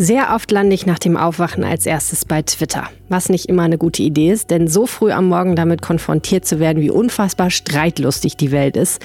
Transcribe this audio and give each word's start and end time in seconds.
Sehr 0.00 0.32
oft 0.32 0.52
lande 0.52 0.76
ich 0.76 0.86
nach 0.86 1.00
dem 1.00 1.16
Aufwachen 1.16 1.64
als 1.64 1.84
erstes 1.84 2.24
bei 2.24 2.42
Twitter, 2.42 2.88
was 3.08 3.28
nicht 3.28 3.46
immer 3.48 3.64
eine 3.64 3.78
gute 3.78 4.04
Idee 4.04 4.30
ist, 4.30 4.48
denn 4.50 4.68
so 4.68 4.86
früh 4.86 5.10
am 5.10 5.26
Morgen 5.26 5.56
damit 5.56 5.82
konfrontiert 5.82 6.44
zu 6.44 6.60
werden, 6.60 6.80
wie 6.80 6.90
unfassbar 6.90 7.50
streitlustig 7.50 8.36
die 8.36 8.52
Welt 8.52 8.76
ist, 8.76 9.02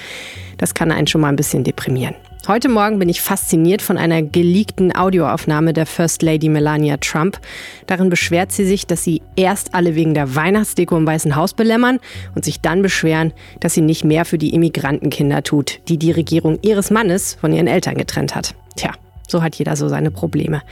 das 0.56 0.72
kann 0.72 0.92
einen 0.92 1.08
schon 1.08 1.20
mal 1.20 1.30
ein 1.30 1.36
bisschen 1.36 1.64
deprimieren. 1.64 2.14
Heute 2.46 2.68
Morgen 2.68 3.00
bin 3.00 3.08
ich 3.08 3.22
fasziniert 3.22 3.82
von 3.82 3.98
einer 3.98 4.22
geleakten 4.22 4.94
Audioaufnahme 4.94 5.72
der 5.72 5.86
First 5.86 6.22
Lady 6.22 6.48
Melania 6.48 6.98
Trump. 6.98 7.40
Darin 7.88 8.08
beschwert 8.08 8.52
sie 8.52 8.64
sich, 8.64 8.86
dass 8.86 9.02
sie 9.02 9.20
erst 9.34 9.74
alle 9.74 9.96
wegen 9.96 10.14
der 10.14 10.36
Weihnachtsdeko 10.36 10.96
im 10.96 11.08
Weißen 11.08 11.34
Haus 11.34 11.54
belämmern 11.54 11.98
und 12.36 12.44
sich 12.44 12.60
dann 12.60 12.82
beschweren, 12.82 13.32
dass 13.58 13.74
sie 13.74 13.80
nicht 13.80 14.04
mehr 14.04 14.24
für 14.24 14.38
die 14.38 14.54
Immigrantenkinder 14.54 15.42
tut, 15.42 15.80
die 15.88 15.98
die 15.98 16.12
Regierung 16.12 16.60
ihres 16.62 16.92
Mannes 16.92 17.34
von 17.40 17.52
ihren 17.52 17.66
Eltern 17.66 17.96
getrennt 17.96 18.36
hat. 18.36 18.54
Tja, 18.76 18.92
so 19.28 19.42
hat 19.42 19.56
jeder 19.56 19.76
so 19.76 19.88
seine 19.88 20.10
Probleme. 20.10 20.62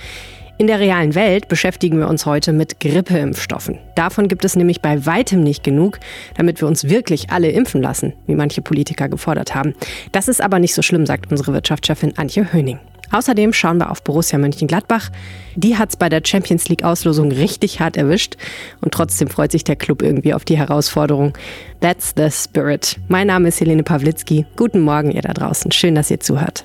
In 0.59 0.67
der 0.67 0.79
realen 0.79 1.15
Welt 1.15 1.49
beschäftigen 1.49 1.99
wir 1.99 2.09
uns 2.09 2.27
heute 2.27 2.53
mit 2.53 2.79
Grippeimpfstoffen. 2.79 3.79
Davon 3.97 4.29
gibt 4.29 4.45
es 4.45 4.55
nämlich 4.55 4.81
bei 4.81 5.07
weitem 5.07 5.43
nicht 5.43 5.65
genug, 5.65 5.99
damit 6.37 6.61
wir 6.61 6.69
uns 6.69 6.89
wirklich 6.89 7.31
alle 7.31 7.51
impfen 7.51 7.83
lassen, 7.83 8.13
wie 8.27 8.35
manche 8.35 8.63
Politiker 8.63 9.09
gefordert 9.09 9.55
haben. 9.55 9.75
Das 10.13 10.29
ist 10.29 10.41
aber 10.41 10.59
nicht 10.59 10.75
so 10.75 10.83
schlimm, 10.83 11.07
sagt 11.07 11.31
unsere 11.31 11.53
Wirtschaftschefin 11.53 12.17
Antje 12.17 12.53
Höning. 12.53 12.79
Außerdem 13.11 13.53
schauen 13.53 13.79
wir 13.79 13.91
auf 13.91 14.03
Borussia 14.03 14.39
Mönchengladbach. 14.39 15.11
Die 15.55 15.77
hat 15.77 15.91
es 15.91 15.97
bei 15.97 16.09
der 16.09 16.23
Champions 16.25 16.69
League 16.69 16.83
Auslosung 16.83 17.31
richtig 17.31 17.81
hart 17.81 17.97
erwischt 17.97 18.37
und 18.81 18.95
trotzdem 18.95 19.29
freut 19.29 19.53
sich 19.53 19.65
der 19.65 19.77
Club 19.77 20.03
irgendwie 20.03 20.33
auf 20.33 20.45
die 20.45 20.57
Herausforderung. 20.57 21.35
That's 21.81 22.15
the 22.17 22.31
spirit. 22.31 22.97
Mein 23.09 23.27
Name 23.27 23.49
ist 23.49 23.61
Helene 23.61 23.83
Pawlitzki. 23.83 24.47
Guten 24.57 24.81
Morgen 24.81 25.11
ihr 25.11 25.23
da 25.23 25.35
draußen. 25.35 25.73
Schön, 25.73 25.95
dass 25.95 26.11
ihr 26.11 26.21
zuhört. 26.21 26.65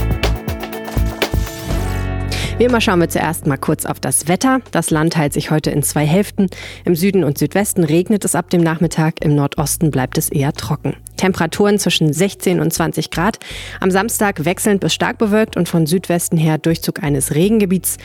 Wie 2.61 2.65
immer 2.65 2.79
schauen 2.79 2.99
wir 2.99 3.09
zuerst 3.09 3.47
mal 3.47 3.57
kurz 3.57 3.87
auf 3.87 3.99
das 3.99 4.27
Wetter. 4.27 4.59
Das 4.69 4.91
Land 4.91 5.13
teilt 5.13 5.33
sich 5.33 5.49
heute 5.49 5.71
in 5.71 5.81
zwei 5.81 6.05
Hälften. 6.05 6.45
Im 6.85 6.95
Süden 6.95 7.23
und 7.23 7.39
Südwesten 7.39 7.83
regnet 7.83 8.23
es 8.23 8.35
ab 8.35 8.51
dem 8.51 8.61
Nachmittag, 8.61 9.25
im 9.25 9.33
Nordosten 9.33 9.89
bleibt 9.89 10.19
es 10.19 10.29
eher 10.29 10.53
trocken. 10.53 10.95
Temperaturen 11.17 11.79
zwischen 11.79 12.13
16 12.13 12.59
und 12.59 12.71
20 12.71 13.09
Grad. 13.09 13.39
Am 13.79 13.89
Samstag 13.89 14.45
wechselnd 14.45 14.79
bis 14.79 14.93
stark 14.93 15.17
bewölkt 15.17 15.57
und 15.57 15.69
von 15.69 15.87
Südwesten 15.87 16.37
her 16.37 16.59
Durchzug 16.59 17.01
eines 17.01 17.33
Regengebiets. 17.33 17.97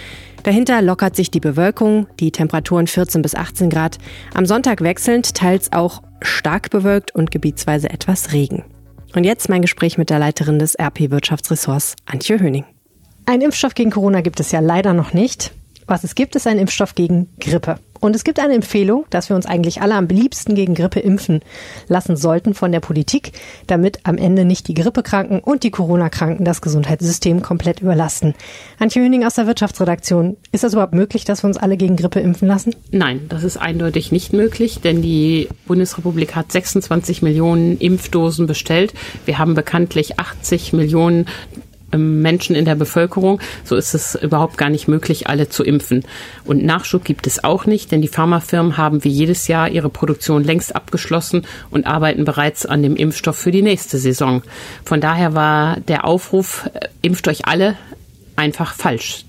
Dahinter 0.43 0.81
lockert 0.81 1.17
sich 1.17 1.31
die 1.31 1.41
Bewölkung, 1.41 2.07
die 2.19 2.33
Temperaturen 2.33 2.87
14 2.87 3.21
bis 3.21 3.35
18 3.35 3.69
Grad. 3.69 3.99
Am 4.33 4.47
Sonntag 4.47 4.81
wechselnd, 4.81 5.35
teils 5.35 5.71
auch 5.75 6.03
stark 6.23 6.71
bewölkt 6.71 7.15
und 7.15 7.31
gebietsweise 7.31 7.91
etwas 7.91 8.33
Regen. 8.33 8.65
Und 9.15 9.25
jetzt 9.25 9.51
mein 9.51 9.61
Gespräch 9.61 9.99
mit 9.99 10.09
der 10.09 10.19
Leiterin 10.19 10.59
des 10.59 10.79
RP 10.79 11.11
Wirtschaftsressorts, 11.11 11.95
Antje 12.07 12.41
Höning. 12.41 12.65
Ein 13.29 13.41
Impfstoff 13.41 13.75
gegen 13.75 13.91
Corona 13.91 14.21
gibt 14.21 14.39
es 14.39 14.53
ja 14.53 14.61
leider 14.61 14.93
noch 14.93 15.13
nicht. 15.13 15.51
Was 15.89 16.05
es 16.05 16.15
gibt, 16.15 16.37
ist 16.37 16.47
ein 16.47 16.59
Impfstoff 16.59 16.95
gegen 16.95 17.29
Grippe. 17.41 17.81
Und 18.01 18.15
es 18.15 18.23
gibt 18.23 18.39
eine 18.39 18.55
Empfehlung, 18.55 19.05
dass 19.11 19.31
wir 19.31 19.37
uns 19.37 19.47
eigentlich 19.47 19.83
alle 19.83 19.95
am 19.95 20.07
liebsten 20.07 20.55
gegen 20.55 20.75
Grippe 20.75 21.01
impfen 21.01 21.41
lassen 21.89 22.17
sollten 22.17 22.55
von 22.55 22.71
der 22.71 22.81
Politik, 22.81 23.33
damit 23.67 24.01
am 24.05 24.17
Ende 24.17 24.45
nicht 24.45 24.69
die 24.69 24.75
Grippekranken 24.75 25.41
und 25.41 25.65
die 25.65 25.71
Corona-Kranken 25.73 26.45
das 26.45 26.61
Gesundheitssystem 26.61 27.43
komplett 27.43 27.81
überlasten. 27.81 28.35
Antje 28.79 29.03
Höning 29.03 29.25
aus 29.25 29.35
der 29.35 29.49
Wirtschaftsredaktion, 29.49 30.37
ist 30.53 30.63
das 30.63 30.75
überhaupt 30.75 30.95
möglich, 30.95 31.25
dass 31.25 31.43
wir 31.43 31.49
uns 31.49 31.57
alle 31.57 31.77
gegen 31.77 31.97
Grippe 31.97 32.21
impfen 32.21 32.47
lassen? 32.47 32.77
Nein, 32.93 33.27
das 33.29 33.43
ist 33.43 33.57
eindeutig 33.57 34.13
nicht 34.13 34.33
möglich, 34.33 34.81
denn 34.81 35.03
die 35.03 35.49
Bundesrepublik 35.67 36.37
hat 36.37 36.53
26 36.53 37.23
Millionen 37.23 37.79
Impfdosen 37.79 38.47
bestellt. 38.47 38.95
Wir 39.25 39.39
haben 39.39 39.55
bekanntlich 39.55 40.21
80 40.21 40.73
Millionen 40.73 41.27
Menschen 41.95 42.57
in 42.57 42.65
der 42.65 42.75
Bevölkerung. 42.75 43.41
So 43.65 43.77
ist 43.77 43.95
es 43.95 44.15
überhaupt 44.15 44.59
gar 44.59 44.71
nicht 44.71 44.89
möglich, 44.89 45.29
alle 45.29 45.49
zu 45.49 45.65
impfen. 45.65 46.05
Und 46.45 46.65
Nachschub 46.65 47.05
gibt 47.05 47.27
es 47.27 47.45
auch 47.45 47.67
nicht, 47.67 47.93
denn 47.93 48.03
die 48.03 48.09
Pharmafirmen 48.09 48.77
haben 48.77 49.05
wie 49.05 49.09
jedes 49.09 49.49
Jahr 49.49 49.69
ihre 49.69 49.89
Produktion 49.89 50.45
längst 50.45 50.75
abgeschlossen 50.75 51.47
und 51.71 51.87
arbeiten 51.87 52.25
bereits 52.25 52.67
an 52.67 52.83
dem 52.83 52.97
Impfstoff 52.97 53.37
für 53.37 53.51
die 53.51 53.63
nächste 53.63 53.99
Saison. 53.99 54.43
Von 54.85 55.01
daher 55.01 55.35
war 55.35 55.79
der 55.81 56.05
Aufruf, 56.05 56.69
äh, 56.75 56.89
impft 57.03 57.29
euch 57.29 57.47
alle, 57.47 57.77
einfach 58.35 58.75
falsch. 58.75 59.25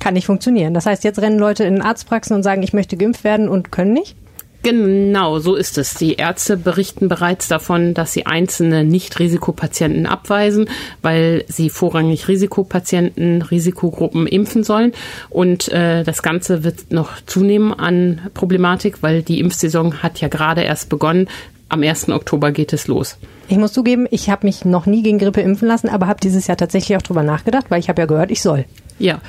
Kann 0.00 0.14
nicht 0.14 0.26
funktionieren. 0.26 0.74
Das 0.74 0.86
heißt, 0.86 1.04
jetzt 1.04 1.20
rennen 1.20 1.38
Leute 1.38 1.64
in 1.64 1.80
Arztpraxen 1.80 2.34
und 2.34 2.42
sagen, 2.42 2.62
ich 2.62 2.72
möchte 2.72 2.96
geimpft 2.96 3.22
werden 3.22 3.48
und 3.48 3.70
können 3.70 3.92
nicht? 3.92 4.16
Genau, 4.62 5.40
so 5.40 5.56
ist 5.56 5.76
es. 5.76 5.94
Die 5.94 6.14
Ärzte 6.14 6.56
berichten 6.56 7.08
bereits 7.08 7.48
davon, 7.48 7.94
dass 7.94 8.12
sie 8.12 8.26
einzelne 8.26 8.84
Nicht-Risikopatienten 8.84 10.06
abweisen, 10.06 10.66
weil 11.02 11.44
sie 11.48 11.68
vorrangig 11.68 12.28
Risikopatienten, 12.28 13.42
Risikogruppen 13.42 14.28
impfen 14.28 14.62
sollen. 14.62 14.92
Und 15.30 15.68
äh, 15.68 16.04
das 16.04 16.22
Ganze 16.22 16.62
wird 16.62 16.92
noch 16.92 17.20
zunehmen 17.26 17.74
an 17.74 18.20
Problematik, 18.34 19.02
weil 19.02 19.22
die 19.22 19.40
Impfsaison 19.40 20.02
hat 20.02 20.20
ja 20.20 20.28
gerade 20.28 20.62
erst 20.62 20.88
begonnen. 20.88 21.28
Am 21.68 21.82
1. 21.82 22.10
Oktober 22.10 22.52
geht 22.52 22.72
es 22.72 22.86
los. 22.86 23.16
Ich 23.48 23.56
muss 23.56 23.72
zugeben, 23.72 24.06
ich 24.10 24.30
habe 24.30 24.46
mich 24.46 24.64
noch 24.64 24.86
nie 24.86 25.02
gegen 25.02 25.18
Grippe 25.18 25.40
impfen 25.40 25.66
lassen, 25.66 25.88
aber 25.88 26.06
habe 26.06 26.20
dieses 26.20 26.46
Jahr 26.46 26.56
tatsächlich 26.56 26.96
auch 26.96 27.02
drüber 27.02 27.22
nachgedacht, 27.22 27.66
weil 27.70 27.80
ich 27.80 27.88
habe 27.88 28.02
ja 28.02 28.06
gehört, 28.06 28.30
ich 28.30 28.42
soll. 28.42 28.66
Ja, 28.98 29.20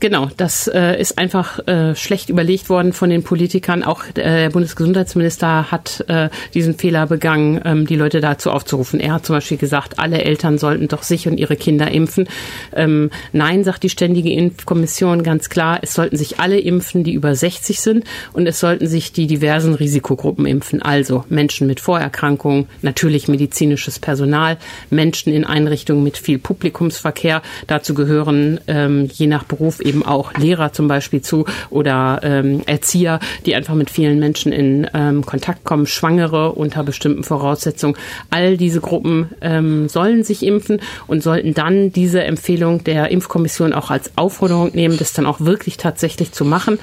Genau, 0.00 0.28
das 0.36 0.66
äh, 0.66 1.00
ist 1.00 1.18
einfach 1.18 1.66
äh, 1.66 1.94
schlecht 1.94 2.28
überlegt 2.28 2.68
worden 2.68 2.92
von 2.92 3.10
den 3.10 3.22
Politikern. 3.22 3.82
Auch 3.84 4.04
äh, 4.08 4.12
der 4.12 4.50
Bundesgesundheitsminister 4.50 5.70
hat 5.70 6.04
äh, 6.08 6.30
diesen 6.52 6.74
Fehler 6.74 7.06
begangen, 7.06 7.60
ähm, 7.64 7.86
die 7.86 7.96
Leute 7.96 8.20
dazu 8.20 8.50
aufzurufen. 8.50 9.00
Er 9.00 9.14
hat 9.14 9.24
zum 9.24 9.36
Beispiel 9.36 9.56
gesagt, 9.56 9.98
alle 9.98 10.22
Eltern 10.22 10.58
sollten 10.58 10.88
doch 10.88 11.02
sich 11.04 11.28
und 11.28 11.38
ihre 11.38 11.56
Kinder 11.56 11.90
impfen. 11.90 12.28
Ähm, 12.74 13.10
nein, 13.32 13.64
sagt 13.64 13.82
die 13.84 13.88
Ständige 13.88 14.32
Impfkommission 14.32 15.22
ganz 15.22 15.48
klar, 15.48 15.78
es 15.82 15.94
sollten 15.94 16.16
sich 16.16 16.40
alle 16.40 16.58
impfen, 16.58 17.04
die 17.04 17.14
über 17.14 17.34
60 17.34 17.80
sind 17.80 18.04
und 18.32 18.46
es 18.46 18.60
sollten 18.60 18.88
sich 18.88 19.12
die 19.12 19.26
diversen 19.26 19.74
Risikogruppen 19.74 20.44
impfen. 20.44 20.82
Also 20.82 21.24
Menschen 21.28 21.66
mit 21.66 21.80
Vorerkrankungen, 21.80 22.66
natürlich 22.82 23.28
medizinisches 23.28 24.00
Personal, 24.00 24.58
Menschen 24.90 25.32
in 25.32 25.44
Einrichtungen 25.44 26.02
mit 26.02 26.18
viel 26.18 26.38
Publikumsverkehr. 26.38 27.42
Dazu 27.68 27.94
gehören 27.94 28.60
ähm, 28.66 29.08
je 29.12 29.28
nach 29.28 29.44
Beruf 29.44 29.80
eben 29.84 30.04
auch 30.04 30.34
Lehrer 30.34 30.72
zum 30.72 30.88
Beispiel 30.88 31.22
zu 31.22 31.44
oder 31.70 32.20
ähm, 32.22 32.62
Erzieher, 32.66 33.20
die 33.46 33.54
einfach 33.54 33.74
mit 33.74 33.90
vielen 33.90 34.18
Menschen 34.18 34.52
in 34.52 34.88
ähm, 34.94 35.24
Kontakt 35.24 35.64
kommen, 35.64 35.86
Schwangere 35.86 36.52
unter 36.52 36.82
bestimmten 36.82 37.24
Voraussetzungen. 37.24 37.96
All 38.30 38.56
diese 38.56 38.80
Gruppen 38.80 39.30
ähm, 39.40 39.88
sollen 39.88 40.24
sich 40.24 40.44
impfen 40.44 40.80
und 41.06 41.22
sollten 41.22 41.54
dann 41.54 41.92
diese 41.92 42.24
Empfehlung 42.24 42.84
der 42.84 43.10
Impfkommission 43.10 43.72
auch 43.72 43.90
als 43.90 44.12
Aufforderung 44.16 44.70
nehmen, 44.74 44.96
das 44.98 45.12
dann 45.12 45.26
auch 45.26 45.40
wirklich 45.40 45.76
tatsächlich 45.76 46.32
zu 46.32 46.44
machen. 46.44 46.78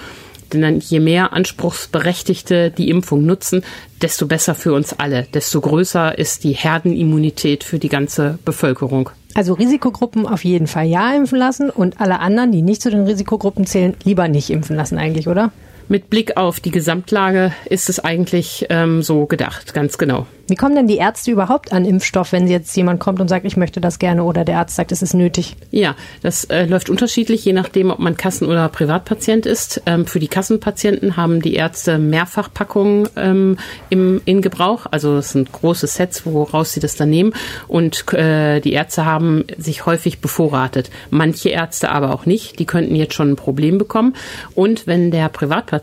Denn 0.53 0.61
dann 0.61 0.79
je 0.79 0.99
mehr 0.99 1.33
Anspruchsberechtigte 1.33 2.71
die 2.71 2.89
Impfung 2.89 3.25
nutzen, 3.25 3.63
desto 4.01 4.27
besser 4.27 4.53
für 4.53 4.73
uns 4.73 4.93
alle, 4.93 5.27
desto 5.33 5.61
größer 5.61 6.17
ist 6.17 6.43
die 6.43 6.51
Herdenimmunität 6.51 7.63
für 7.63 7.79
die 7.79 7.89
ganze 7.89 8.37
Bevölkerung. 8.43 9.11
Also 9.33 9.53
Risikogruppen 9.53 10.27
auf 10.27 10.43
jeden 10.43 10.67
Fall 10.67 10.87
ja 10.87 11.13
impfen 11.13 11.39
lassen 11.39 11.69
und 11.69 12.01
alle 12.01 12.19
anderen, 12.19 12.51
die 12.51 12.61
nicht 12.61 12.81
zu 12.81 12.89
den 12.89 13.05
Risikogruppen 13.05 13.65
zählen, 13.65 13.95
lieber 14.03 14.27
nicht 14.27 14.49
impfen 14.49 14.75
lassen 14.75 14.97
eigentlich, 14.97 15.27
oder? 15.27 15.51
Mit 15.91 16.09
Blick 16.09 16.37
auf 16.37 16.61
die 16.61 16.71
Gesamtlage 16.71 17.51
ist 17.65 17.89
es 17.89 17.99
eigentlich 17.99 18.65
ähm, 18.69 19.03
so 19.03 19.25
gedacht, 19.25 19.73
ganz 19.73 19.97
genau. 19.97 20.25
Wie 20.47 20.55
kommen 20.55 20.75
denn 20.75 20.87
die 20.87 20.97
Ärzte 20.97 21.31
überhaupt 21.31 21.71
an 21.71 21.85
Impfstoff, 21.85 22.31
wenn 22.31 22.47
jetzt 22.47 22.75
jemand 22.75 22.99
kommt 22.99 23.19
und 23.19 23.27
sagt, 23.27 23.45
ich 23.45 23.55
möchte 23.55 23.79
das 23.79 23.99
gerne 23.99 24.23
oder 24.23 24.43
der 24.43 24.57
Arzt 24.57 24.75
sagt, 24.75 24.91
es 24.91 25.01
ist 25.01 25.13
nötig? 25.13 25.55
Ja, 25.69 25.95
das 26.23 26.45
äh, 26.45 26.65
läuft 26.65 26.89
unterschiedlich, 26.89 27.43
je 27.45 27.53
nachdem, 27.53 27.89
ob 27.89 27.99
man 27.99 28.17
Kassen- 28.17 28.47
oder 28.47 28.67
Privatpatient 28.69 29.45
ist. 29.45 29.81
Ähm, 29.85 30.05
für 30.05 30.19
die 30.19 30.27
Kassenpatienten 30.27 31.15
haben 31.17 31.41
die 31.41 31.55
Ärzte 31.55 31.97
Mehrfachpackungen 31.97 33.07
ähm, 33.15 33.57
im, 33.89 34.21
in 34.25 34.41
Gebrauch. 34.41 34.87
Also 34.91 35.17
es 35.17 35.31
sind 35.31 35.51
große 35.51 35.87
Sets, 35.87 36.25
woraus 36.25 36.73
sie 36.73 36.79
das 36.79 36.95
dann 36.95 37.09
nehmen. 37.09 37.33
Und 37.67 38.11
äh, 38.13 38.59
die 38.59 38.73
Ärzte 38.73 39.05
haben 39.05 39.45
sich 39.57 39.85
häufig 39.85 40.19
bevorratet. 40.19 40.89
Manche 41.11 41.49
Ärzte 41.49 41.91
aber 41.91 42.13
auch 42.13 42.25
nicht. 42.25 42.59
Die 42.59 42.65
könnten 42.65 42.95
jetzt 42.95 43.13
schon 43.13 43.31
ein 43.31 43.35
Problem 43.37 43.77
bekommen. 43.77 44.15
Und 44.53 44.87
wenn 44.87 45.11
der 45.11 45.29
Privatpatient 45.29 45.80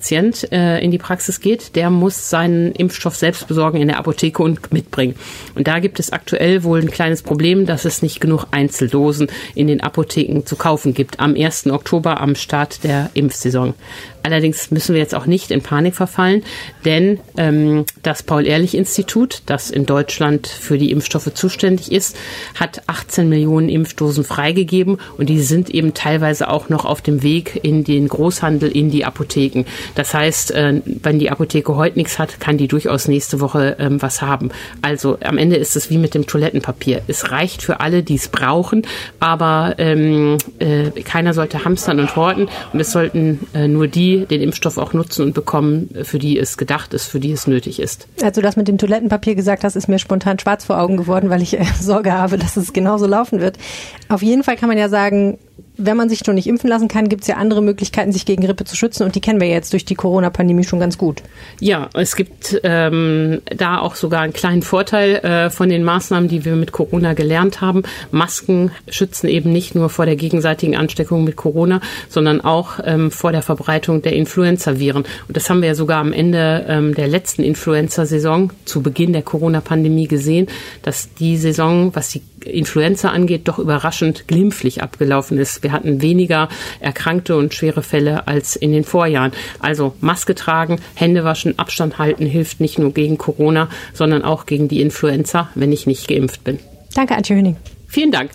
äh, 0.52 0.82
in 0.82 0.90
die 0.90 0.98
Praxis 0.98 1.40
geht, 1.40 1.76
der 1.76 1.90
muss 1.90 2.30
seinen 2.30 2.72
Impfstoff 2.72 3.16
selbst 3.16 3.48
besorgen 3.48 3.78
in 3.78 3.88
der 3.88 3.98
Apotheke 3.98 4.42
und 4.42 4.72
mitbringen. 4.72 5.14
Und 5.54 5.68
da 5.68 5.78
gibt 5.78 6.00
es 6.00 6.12
aktuell 6.12 6.62
wohl 6.62 6.80
ein 6.80 6.90
kleines 6.90 7.22
Problem, 7.22 7.66
dass 7.66 7.84
es 7.84 8.02
nicht 8.02 8.20
genug 8.20 8.46
Einzeldosen 8.50 9.28
in 9.54 9.66
den 9.66 9.80
Apotheken 9.82 10.42
zu 10.44 10.56
kaufen 10.56 10.94
gibt 10.94 11.20
am 11.20 11.34
1. 11.34 11.66
Oktober 11.68 12.20
am 12.20 12.34
Start 12.34 12.84
der 12.84 13.10
Impfsaison. 13.14 13.74
Allerdings 14.28 14.70
müssen 14.70 14.94
wir 14.94 15.00
jetzt 15.00 15.14
auch 15.14 15.24
nicht 15.24 15.50
in 15.50 15.62
Panik 15.62 15.94
verfallen, 15.96 16.42
denn 16.84 17.18
ähm, 17.38 17.86
das 18.02 18.22
Paul-Ehrlich-Institut, 18.22 19.40
das 19.46 19.70
in 19.70 19.86
Deutschland 19.86 20.46
für 20.46 20.76
die 20.76 20.90
Impfstoffe 20.90 21.32
zuständig 21.32 21.90
ist, 21.90 22.14
hat 22.54 22.82
18 22.88 23.26
Millionen 23.26 23.70
Impfdosen 23.70 24.24
freigegeben 24.24 24.98
und 25.16 25.30
die 25.30 25.40
sind 25.40 25.70
eben 25.70 25.94
teilweise 25.94 26.50
auch 26.50 26.68
noch 26.68 26.84
auf 26.84 27.00
dem 27.00 27.22
Weg 27.22 27.58
in 27.62 27.84
den 27.84 28.06
Großhandel, 28.06 28.70
in 28.70 28.90
die 28.90 29.06
Apotheken. 29.06 29.64
Das 29.94 30.12
heißt, 30.12 30.50
äh, 30.50 30.82
wenn 30.84 31.18
die 31.18 31.30
Apotheke 31.30 31.76
heute 31.76 31.96
nichts 31.96 32.18
hat, 32.18 32.38
kann 32.38 32.58
die 32.58 32.68
durchaus 32.68 33.08
nächste 33.08 33.40
Woche 33.40 33.76
ähm, 33.78 34.02
was 34.02 34.20
haben. 34.20 34.50
Also 34.82 35.16
am 35.24 35.38
Ende 35.38 35.56
ist 35.56 35.74
es 35.74 35.88
wie 35.88 35.96
mit 35.96 36.12
dem 36.12 36.26
Toilettenpapier. 36.26 37.00
Es 37.06 37.30
reicht 37.30 37.62
für 37.62 37.80
alle, 37.80 38.02
die 38.02 38.16
es 38.16 38.28
brauchen, 38.28 38.82
aber 39.20 39.76
ähm, 39.78 40.36
äh, 40.58 40.90
keiner 41.00 41.32
sollte 41.32 41.64
hamstern 41.64 41.98
und 41.98 42.14
horten 42.14 42.50
und 42.74 42.80
es 42.80 42.92
sollten 42.92 43.40
äh, 43.54 43.68
nur 43.68 43.88
die 43.88 44.17
den 44.26 44.40
Impfstoff 44.40 44.78
auch 44.78 44.92
nutzen 44.92 45.24
und 45.26 45.34
bekommen, 45.34 45.90
für 46.02 46.18
die 46.18 46.38
es 46.38 46.56
gedacht 46.56 46.94
ist, 46.94 47.06
für 47.06 47.20
die 47.20 47.32
es 47.32 47.46
nötig 47.46 47.80
ist. 47.80 48.06
Als 48.22 48.34
du 48.34 48.42
das 48.42 48.56
mit 48.56 48.68
dem 48.68 48.78
Toilettenpapier 48.78 49.34
gesagt 49.34 49.64
hast, 49.64 49.76
ist 49.76 49.88
mir 49.88 49.98
spontan 49.98 50.38
schwarz 50.38 50.64
vor 50.64 50.80
Augen 50.80 50.96
geworden, 50.96 51.30
weil 51.30 51.42
ich 51.42 51.58
äh, 51.58 51.64
Sorge 51.80 52.12
habe, 52.12 52.38
dass 52.38 52.56
es 52.56 52.72
genauso 52.72 53.06
laufen 53.06 53.40
wird. 53.40 53.58
Auf 54.08 54.22
jeden 54.22 54.42
Fall 54.42 54.56
kann 54.56 54.68
man 54.68 54.78
ja 54.78 54.88
sagen, 54.88 55.38
wenn 55.78 55.96
man 55.96 56.08
sich 56.08 56.22
schon 56.24 56.34
nicht 56.34 56.48
impfen 56.48 56.68
lassen 56.68 56.88
kann, 56.88 57.08
gibt 57.08 57.22
es 57.22 57.28
ja 57.28 57.36
andere 57.36 57.62
Möglichkeiten, 57.62 58.12
sich 58.12 58.26
gegen 58.26 58.42
Grippe 58.42 58.64
zu 58.64 58.76
schützen 58.76 59.04
und 59.04 59.14
die 59.14 59.20
kennen 59.20 59.40
wir 59.40 59.48
jetzt 59.48 59.72
durch 59.72 59.84
die 59.84 59.94
Corona-Pandemie 59.94 60.64
schon 60.64 60.80
ganz 60.80 60.98
gut. 60.98 61.22
Ja, 61.60 61.88
es 61.94 62.16
gibt 62.16 62.60
ähm, 62.64 63.40
da 63.56 63.78
auch 63.78 63.94
sogar 63.94 64.22
einen 64.22 64.32
kleinen 64.32 64.62
Vorteil 64.62 65.16
äh, 65.16 65.50
von 65.50 65.68
den 65.68 65.84
Maßnahmen, 65.84 66.28
die 66.28 66.44
wir 66.44 66.56
mit 66.56 66.72
Corona 66.72 67.14
gelernt 67.14 67.60
haben. 67.60 67.84
Masken 68.10 68.72
schützen 68.88 69.28
eben 69.28 69.52
nicht 69.52 69.76
nur 69.76 69.88
vor 69.88 70.04
der 70.04 70.16
gegenseitigen 70.16 70.76
Ansteckung 70.76 71.22
mit 71.22 71.36
Corona, 71.36 71.80
sondern 72.08 72.40
auch 72.40 72.80
ähm, 72.84 73.12
vor 73.12 73.30
der 73.30 73.42
Verbreitung 73.42 74.02
der 74.02 74.14
Influenza-Viren. 74.14 75.04
Und 75.28 75.36
das 75.36 75.48
haben 75.48 75.62
wir 75.62 75.68
ja 75.68 75.74
sogar 75.76 76.00
am 76.00 76.12
Ende 76.12 76.66
ähm, 76.68 76.94
der 76.94 77.06
letzten 77.06 77.44
Influenza-Saison 77.44 78.52
zu 78.64 78.82
Beginn 78.82 79.12
der 79.12 79.22
Corona-Pandemie 79.22 80.08
gesehen, 80.08 80.48
dass 80.82 81.14
die 81.14 81.36
Saison, 81.36 81.94
was 81.94 82.10
die 82.10 82.22
Influenza 82.44 83.10
angeht, 83.10 83.48
doch 83.48 83.58
überraschend 83.58 84.26
glimpflich 84.26 84.82
abgelaufen 84.82 85.38
ist. 85.38 85.47
Wir 85.62 85.72
hatten 85.72 86.02
weniger 86.02 86.48
Erkrankte 86.80 87.36
und 87.36 87.54
schwere 87.54 87.82
Fälle 87.82 88.26
als 88.26 88.56
in 88.56 88.72
den 88.72 88.84
Vorjahren. 88.84 89.32
Also 89.60 89.94
Maske 90.00 90.34
tragen, 90.34 90.80
Hände 90.94 91.24
waschen, 91.24 91.58
Abstand 91.58 91.98
halten 91.98 92.26
hilft 92.26 92.60
nicht 92.60 92.78
nur 92.78 92.92
gegen 92.92 93.18
Corona, 93.18 93.68
sondern 93.92 94.22
auch 94.22 94.46
gegen 94.46 94.68
die 94.68 94.80
Influenza, 94.80 95.48
wenn 95.54 95.72
ich 95.72 95.86
nicht 95.86 96.08
geimpft 96.08 96.44
bin. 96.44 96.58
Danke, 96.94 97.16
Antje 97.16 97.36
Höning. 97.36 97.56
Vielen 97.86 98.12
Dank. 98.12 98.30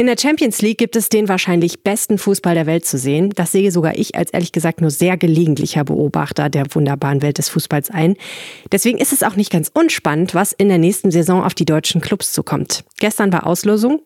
In 0.00 0.06
der 0.06 0.14
Champions 0.16 0.62
League 0.62 0.78
gibt 0.78 0.94
es 0.94 1.08
den 1.08 1.28
wahrscheinlich 1.28 1.82
besten 1.82 2.18
Fußball 2.18 2.54
der 2.54 2.66
Welt 2.66 2.86
zu 2.86 2.98
sehen. 2.98 3.30
Das 3.30 3.50
sehe 3.50 3.72
sogar 3.72 3.98
ich 3.98 4.14
als 4.14 4.30
ehrlich 4.30 4.52
gesagt 4.52 4.80
nur 4.80 4.90
sehr 4.90 5.16
gelegentlicher 5.16 5.82
Beobachter 5.82 6.48
der 6.48 6.72
wunderbaren 6.72 7.20
Welt 7.20 7.38
des 7.38 7.48
Fußballs 7.48 7.90
ein. 7.90 8.14
Deswegen 8.70 8.98
ist 8.98 9.12
es 9.12 9.24
auch 9.24 9.34
nicht 9.34 9.50
ganz 9.50 9.72
unspannend, 9.74 10.36
was 10.36 10.52
in 10.52 10.68
der 10.68 10.78
nächsten 10.78 11.10
Saison 11.10 11.42
auf 11.42 11.54
die 11.54 11.64
deutschen 11.64 12.00
Clubs 12.00 12.32
zukommt. 12.32 12.84
Gestern 13.00 13.32
war 13.32 13.44
Auslosung. 13.44 14.00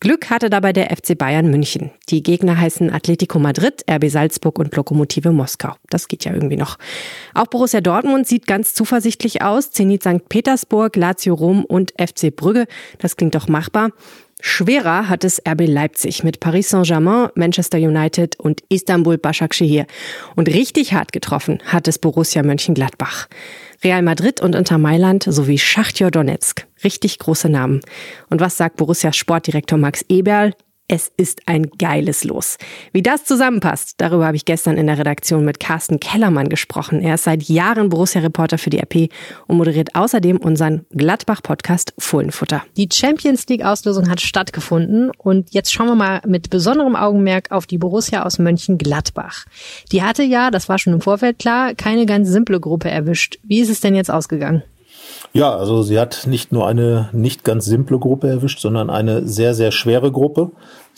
Glück 0.00 0.30
hatte 0.30 0.48
dabei 0.48 0.72
der 0.72 0.86
FC 0.86 1.16
Bayern 1.16 1.50
München. 1.50 1.90
Die 2.08 2.22
Gegner 2.22 2.58
heißen 2.58 2.90
Atletico 2.90 3.38
Madrid, 3.38 3.84
RB 3.86 4.08
Salzburg 4.08 4.58
und 4.58 4.74
Lokomotive 4.74 5.30
Moskau. 5.30 5.74
Das 5.90 6.08
geht 6.08 6.24
ja 6.24 6.32
irgendwie 6.32 6.56
noch. 6.56 6.78
Auch 7.34 7.48
Borussia 7.48 7.82
Dortmund 7.82 8.26
sieht 8.26 8.46
ganz 8.46 8.72
zuversichtlich 8.72 9.42
aus. 9.42 9.72
Zenit 9.72 10.04
St. 10.04 10.26
Petersburg, 10.26 10.96
Lazio 10.96 11.34
Rom 11.34 11.66
und 11.66 11.92
FC 12.00 12.34
Brügge. 12.34 12.66
Das 12.98 13.16
klingt 13.16 13.34
doch 13.34 13.48
machbar. 13.48 13.90
Schwerer 14.46 15.08
hat 15.08 15.24
es 15.24 15.40
RB 15.48 15.66
Leipzig 15.66 16.22
mit 16.22 16.38
Paris 16.38 16.68
Saint-Germain, 16.68 17.30
Manchester 17.34 17.78
United 17.78 18.38
und 18.38 18.62
Istanbul 18.68 19.16
Başakşehir. 19.16 19.86
Und 20.36 20.48
richtig 20.48 20.92
hart 20.92 21.12
getroffen 21.12 21.60
hat 21.64 21.88
es 21.88 21.98
Borussia 21.98 22.42
Mönchengladbach. 22.42 23.26
Real 23.82 24.02
Madrid 24.02 24.42
und 24.42 24.54
Inter 24.54 24.76
Mailand 24.76 25.24
sowie 25.26 25.58
Schachtjor 25.58 26.10
Donetsk. 26.10 26.66
Richtig 26.84 27.18
große 27.20 27.48
Namen. 27.48 27.80
Und 28.28 28.42
was 28.42 28.58
sagt 28.58 28.76
Borussias 28.76 29.16
Sportdirektor 29.16 29.78
Max 29.78 30.04
Eberl? 30.10 30.52
Es 30.86 31.10
ist 31.16 31.40
ein 31.46 31.70
geiles 31.78 32.24
Los. 32.24 32.58
Wie 32.92 33.00
das 33.00 33.24
zusammenpasst, 33.24 33.94
darüber 34.02 34.26
habe 34.26 34.36
ich 34.36 34.44
gestern 34.44 34.76
in 34.76 34.86
der 34.86 34.98
Redaktion 34.98 35.42
mit 35.42 35.58
Carsten 35.58 35.98
Kellermann 35.98 36.50
gesprochen. 36.50 37.00
Er 37.00 37.14
ist 37.14 37.24
seit 37.24 37.44
Jahren 37.44 37.88
Borussia-Reporter 37.88 38.58
für 38.58 38.68
die 38.68 38.80
RP 38.80 39.10
und 39.46 39.56
moderiert 39.56 39.94
außerdem 39.94 40.36
unseren 40.36 40.84
Gladbach-Podcast 40.90 41.94
Fohlenfutter. 41.96 42.62
Die 42.76 42.88
Champions 42.92 43.46
League-Auslosung 43.48 44.10
hat 44.10 44.20
stattgefunden 44.20 45.10
und 45.16 45.54
jetzt 45.54 45.72
schauen 45.72 45.86
wir 45.86 45.94
mal 45.94 46.20
mit 46.26 46.50
besonderem 46.50 46.96
Augenmerk 46.96 47.50
auf 47.50 47.66
die 47.66 47.78
Borussia 47.78 48.22
aus 48.22 48.38
Mönchengladbach. 48.38 49.46
Die 49.90 50.02
hatte 50.02 50.22
ja, 50.22 50.50
das 50.50 50.68
war 50.68 50.78
schon 50.78 50.92
im 50.92 51.00
Vorfeld 51.00 51.38
klar, 51.38 51.74
keine 51.74 52.04
ganz 52.04 52.28
simple 52.28 52.60
Gruppe 52.60 52.90
erwischt. 52.90 53.38
Wie 53.42 53.60
ist 53.60 53.70
es 53.70 53.80
denn 53.80 53.94
jetzt 53.94 54.10
ausgegangen? 54.10 54.62
Ja, 55.36 55.56
also 55.56 55.82
sie 55.82 55.98
hat 55.98 56.28
nicht 56.28 56.52
nur 56.52 56.68
eine 56.68 57.08
nicht 57.12 57.42
ganz 57.42 57.64
simple 57.64 57.98
Gruppe 57.98 58.28
erwischt, 58.28 58.60
sondern 58.60 58.88
eine 58.88 59.26
sehr, 59.26 59.52
sehr 59.54 59.72
schwere 59.72 60.12
Gruppe. 60.12 60.52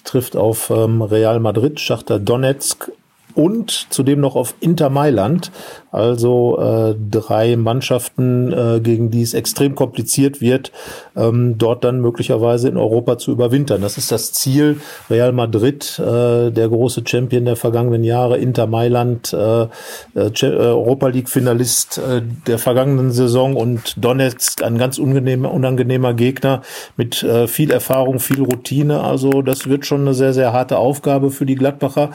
Trifft 0.05 0.37
auf 0.37 0.69
ähm, 0.69 1.01
Real 1.01 1.41
Madrid, 1.41 1.81
Schachter 1.81 2.19
Donetsk, 2.19 2.93
und 3.37 3.87
zudem 3.91 4.21
noch 4.21 4.35
auf 4.35 4.55
Inter 4.61 4.91
Mailand. 4.91 5.53
Also 5.93 6.59
äh, 6.59 6.95
drei 7.11 7.57
Mannschaften, 7.57 8.53
äh, 8.53 8.81
gegen 8.81 9.11
die 9.11 9.23
es 9.23 9.35
extrem 9.35 9.75
kompliziert 9.75 10.41
wird, 10.41 10.73
ähm, 11.17 11.57
dort 11.57 11.85
dann 11.85 12.01
möglicherweise 12.01 12.69
in 12.69 12.77
Europa 12.77 13.19
zu 13.19 13.31
überwintern. 13.31 13.81
Das 13.81 13.97
ist 13.97 14.11
das 14.11 14.33
Ziel. 14.33 14.81
Real 15.09 15.33
Madrid, 15.33 15.99
äh, 15.99 16.51
der 16.51 16.69
große 16.69 17.03
Champion 17.07 17.45
der 17.45 17.57
vergangenen 17.57 18.05
Jahre, 18.05 18.39
Inter 18.39 18.67
Mailand, 18.67 19.33
äh, 19.33 19.63
äh, 19.63 19.67
äh 20.15 20.47
Europa 20.47 21.09
League-Finalist 21.09 21.99
äh, 21.99 22.23
der 22.47 22.59
vergangenen 22.59 23.13
Saison 23.13 23.55
und 23.57 23.95
Donetsk, 24.03 24.63
ein 24.63 24.79
ganz 24.79 24.99
unangenehmer, 24.99 25.53
unangenehmer 25.53 26.15
Gegner 26.15 26.63
mit 26.97 27.23
äh, 27.23 27.47
viel 27.49 27.71
Erfahrung, 27.71 28.19
viel 28.19 28.43
Routine. 28.43 29.03
Also 29.03 29.43
das 29.43 29.69
wird 29.69 29.87
schon 29.87 30.03
eine 30.03 30.15
sehr, 30.15 30.33
sehr 30.33 30.53
harte 30.53 30.79
Aufgabe 30.79 31.31
für 31.31 31.47
die 31.47 31.55
Gladbacher. 31.55 32.11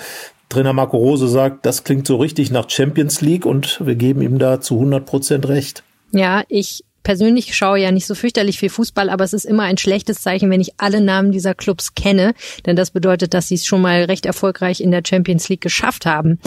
Trainer 0.51 0.73
Marco 0.73 0.97
Rose 0.97 1.27
sagt, 1.27 1.65
das 1.65 1.83
klingt 1.83 2.05
so 2.05 2.17
richtig 2.17 2.51
nach 2.51 2.69
Champions 2.69 3.21
League 3.21 3.45
und 3.45 3.79
wir 3.85 3.95
geben 3.95 4.21
ihm 4.21 4.37
da 4.37 4.61
zu 4.61 4.75
100 4.75 5.05
Prozent 5.05 5.47
recht. 5.47 5.83
Ja, 6.11 6.43
ich 6.49 6.83
persönlich 7.03 7.55
schaue 7.55 7.79
ja 7.79 7.91
nicht 7.91 8.05
so 8.05 8.15
fürchterlich 8.15 8.59
viel 8.59 8.69
Fußball, 8.69 9.09
aber 9.09 9.23
es 9.23 9.33
ist 9.33 9.45
immer 9.45 9.63
ein 9.63 9.77
schlechtes 9.77 10.21
Zeichen, 10.21 10.49
wenn 10.49 10.61
ich 10.61 10.73
alle 10.77 11.01
Namen 11.01 11.31
dieser 11.31 11.55
Clubs 11.55 11.95
kenne, 11.95 12.33
denn 12.65 12.75
das 12.75 12.91
bedeutet, 12.91 13.33
dass 13.33 13.47
sie 13.47 13.55
es 13.55 13.65
schon 13.65 13.81
mal 13.81 14.03
recht 14.03 14.25
erfolgreich 14.25 14.81
in 14.81 14.91
der 14.91 15.03
Champions 15.07 15.49
League 15.49 15.61
geschafft 15.61 16.05
haben. 16.05 16.39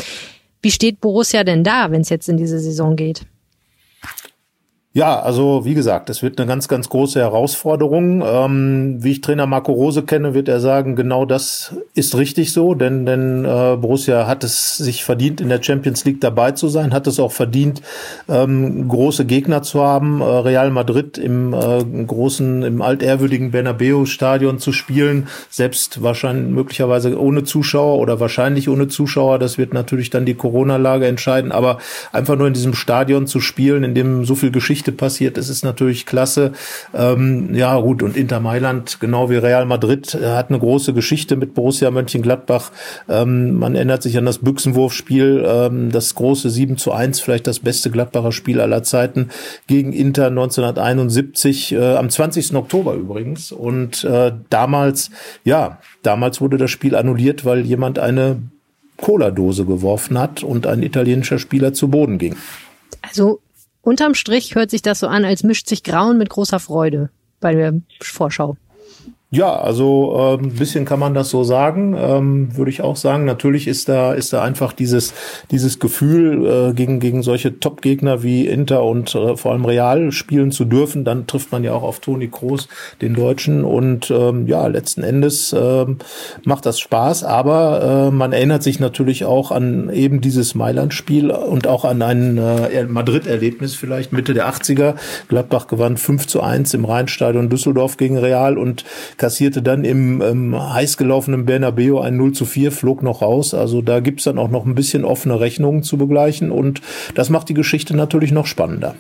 Wie 0.63 0.71
steht 0.71 1.01
Borussia 1.01 1.43
denn 1.43 1.65
da, 1.65 1.91
wenn 1.91 2.03
es 2.03 2.11
jetzt 2.11 2.29
in 2.29 2.37
diese 2.37 2.59
Saison 2.59 2.97
geht? 2.97 3.23
Ja, 4.97 5.19
also 5.19 5.65
wie 5.65 5.75
gesagt, 5.75 6.09
es 6.09 6.23
wird 6.23 6.39
eine 6.39 6.47
ganz, 6.47 6.69
ganz 6.69 6.89
große 6.89 7.19
Herausforderung. 7.19 8.23
Ähm, 8.25 9.03
wie 9.03 9.11
ich 9.11 9.23
Trainer 9.23 9.45
Marco 9.45 9.73
Rose 9.73 10.05
kenne, 10.05 10.35
wird 10.35 10.47
er 10.47 10.61
sagen, 10.61 10.95
genau 10.95 11.27
das 11.27 11.75
ist 11.95 12.17
richtig 12.17 12.53
so, 12.53 12.75
denn, 12.75 13.05
denn 13.05 13.45
äh, 13.45 13.77
Borussia 13.77 14.29
hat 14.29 14.45
es 14.45 14.77
sich 14.77 15.03
verdient, 15.03 15.41
in 15.41 15.49
der 15.49 15.61
Champions 15.61 16.05
League 16.05 16.21
dabei 16.21 16.53
zu 16.53 16.69
sein, 16.69 16.95
hat 16.95 17.09
es 17.09 17.19
auch 17.19 17.33
verdient, 17.33 17.83
ähm, 18.29 18.87
große 18.87 19.25
Gegner 19.25 19.65
zu 19.65 19.83
haben, 19.83 20.21
äh, 20.21 20.25
Real 20.27 20.71
Madrid 20.71 21.19
im 21.19 21.53
äh, 21.55 21.83
großen, 21.83 22.63
im 22.63 22.81
altehrwürdigen 22.81 23.51
Bernabeu-Stadion 23.51 24.61
zu 24.61 24.71
spielen, 24.71 25.27
selbst 25.51 26.05
wahrscheinlich 26.05 26.55
möglicherweise 26.55 27.21
ohne 27.21 27.43
Zuschauer 27.43 27.99
oder 27.99 28.21
wahrscheinlich 28.21 28.69
ohne 28.69 28.87
Zuschauer. 28.87 29.41
Das 29.41 29.59
wird 29.59 29.75
natürlich 29.75 30.11
dann 30.11 30.25
die 30.25 30.35
Corona-Lage 30.35 31.09
entscheiden, 31.09 31.51
aber 31.51 31.79
einfach 32.13 32.37
nur 32.37 32.47
in 32.47 32.55
diesem 32.55 32.75
Stadion 32.75 33.27
zu 33.27 33.41
spielen, 33.41 33.83
in 33.83 33.97
dem 33.97 34.25
so 34.25 34.37
viel 34.37 34.53
Geschichte 34.53 34.84
Geschichte 34.85 34.93
passiert 34.93 35.39
ist, 35.39 35.49
ist 35.49 35.65
natürlich 35.65 36.05
klasse. 36.05 36.53
Ähm, 36.93 37.55
ja, 37.55 37.79
gut, 37.81 38.03
und 38.03 38.17
Inter 38.17 38.41
Mailand, 38.41 39.01
genau 39.01 39.31
wie 39.31 39.37
Real 39.37 39.65
Madrid, 39.65 40.15
äh, 40.15 40.27
hat 40.27 40.51
eine 40.51 40.59
große 40.59 40.93
Geschichte 40.93 41.37
mit 41.37 41.55
Borussia 41.55 41.91
Mönchengladbach. 41.91 42.71
Ähm, 43.09 43.55
man 43.55 43.75
erinnert 43.75 44.03
sich 44.03 44.19
an 44.19 44.27
das 44.27 44.39
Büchsenwurfspiel, 44.39 45.45
ähm, 45.47 45.91
das 45.91 46.15
große 46.15 46.51
7 46.51 46.77
zu 46.77 46.93
1, 46.93 47.21
vielleicht 47.21 47.47
das 47.47 47.61
beste 47.61 47.91
Gladbacher 47.91 48.33
Spiel 48.33 48.61
aller 48.61 48.83
Zeiten 48.83 49.31
gegen 49.67 49.93
Inter 49.95 50.27
1971, 50.27 51.73
äh, 51.73 51.97
am 51.97 52.11
20. 52.11 52.55
Oktober 52.55 52.95
übrigens. 52.95 53.53
Und 53.53 54.05
äh, 54.05 54.33
damals, 54.51 55.11
ja, 55.45 55.79
damals 56.03 56.43
wurde 56.43 56.59
das 56.59 56.71
Spiel 56.71 56.95
annulliert, 56.95 57.47
weil 57.47 57.65
jemand 57.65 57.99
eine 57.99 58.43
Cola-Dose 58.99 59.65
geworfen 59.65 60.19
hat 60.19 60.43
und 60.43 60.67
ein 60.67 60.83
italienischer 60.83 61.39
Spieler 61.39 61.73
zu 61.73 61.89
Boden 61.89 62.19
ging. 62.19 62.37
Also 63.03 63.41
Unterm 63.85 64.15
Strich 64.15 64.55
hört 64.55 64.71
sich 64.71 64.81
das 64.81 65.01
so 65.01 65.09
an, 65.09 65.27
als 65.27 65.43
mischt 65.43 65.69
sich 65.69 65.83
Grauen 65.83 66.17
mit 66.17 66.31
großer 66.31 66.59
Freude 66.59 67.11
bei 67.41 67.53
der 67.53 67.75
Vorschau. 68.01 68.57
Ja, 69.35 69.57
also 69.57 70.39
äh, 70.41 70.45
ein 70.45 70.53
bisschen 70.53 70.85
kann 70.85 71.01
man 71.01 71.13
das 71.13 71.29
so 71.29 71.43
sagen, 71.43 71.97
ähm, 71.99 72.57
würde 72.57 72.71
ich 72.71 72.83
auch 72.83 72.95
sagen. 72.95 73.25
Natürlich 73.25 73.67
ist 73.67 73.89
da 73.89 74.13
ist 74.13 74.33
da 74.33 74.43
einfach 74.43 74.73
dieses 74.73 75.13
dieses 75.51 75.81
Gefühl 75.81 76.47
äh, 76.47 76.73
gegen 76.73 77.01
gegen 77.01 77.25
solche 77.25 77.59
Top-Gegner 77.59 78.23
wie 78.23 78.47
Inter 78.47 78.85
und 78.85 79.13
äh, 79.17 79.37
vor 79.37 79.51
allem 79.51 79.65
Real 79.65 80.13
spielen 80.13 80.53
zu 80.53 80.65
dürfen. 80.65 81.05
Dann 81.05 81.27
trifft 81.27 81.51
man 81.51 81.65
ja 81.65 81.73
auch 81.73 81.83
auf 81.83 81.99
Toni 81.99 82.29
Kroos, 82.29 82.69
den 83.03 83.15
Deutschen, 83.15 83.65
und 83.65 84.09
ähm, 84.13 84.47
ja 84.47 84.69
letzten 84.69 85.03
Endes 85.03 85.53
äh, 85.53 85.85
macht 86.45 86.65
das 86.65 86.79
Spaß. 86.79 87.25
Aber 87.25 88.07
äh, 88.07 88.11
man 88.13 88.33
erinnert 88.33 88.63
sich 88.63 88.79
natürlich 88.79 89.25
auch 89.25 89.51
an 89.51 89.91
eben 89.91 90.21
dieses 90.21 90.55
Mailand-Spiel 90.55 91.33
und 91.33 91.67
auch 91.67 91.85
an 91.85 92.03
ein 92.03 92.39
äh, 92.39 92.85
Madrid-Erlebnis 92.85 93.75
vielleicht 93.75 94.13
Mitte 94.13 94.33
der 94.33 94.49
80er. 94.49 94.95
Gladbach 95.27 95.67
gewann 95.67 95.97
5 95.97 96.29
zu 96.29 96.41
1 96.41 96.73
im 96.75 96.85
Rheinstadion 96.85 97.49
Düsseldorf 97.49 97.97
gegen 97.97 98.17
Real 98.17 98.57
und 98.57 98.85
kassierte 99.25 99.63
dann 99.63 99.85
im 99.85 100.21
ähm, 100.21 100.75
heiß 100.75 100.99
gelaufenen 100.99 101.47
Bernabeu 101.47 101.99
ein 101.99 102.19
0 102.19 102.33
zu 102.33 102.45
4, 102.45 102.71
flog 102.71 103.03
noch 103.03 103.23
raus. 103.23 103.55
Also 103.55 103.81
da 103.81 104.01
gibt's 104.01 104.25
dann 104.25 104.39
auch 104.39 104.51
noch 104.51 104.67
ein 104.67 104.75
bisschen 104.75 105.03
offene 105.03 105.41
Rechnungen 105.41 105.83
zu 105.83 105.97
begleichen 105.97 106.51
und 106.51 106.83
das 107.15 107.31
macht 107.31 107.49
die 107.49 107.55
Geschichte 107.55 107.97
natürlich 107.97 108.33
noch 108.33 108.45
spannender. 108.45 108.97